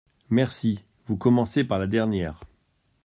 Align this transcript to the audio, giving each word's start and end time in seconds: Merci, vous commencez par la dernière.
Merci, 0.31 0.83
vous 1.05 1.15
commencez 1.15 1.63
par 1.63 1.77
la 1.77 1.85
dernière. 1.85 2.41